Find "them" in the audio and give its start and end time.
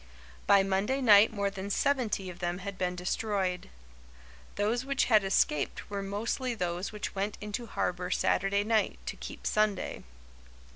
2.39-2.57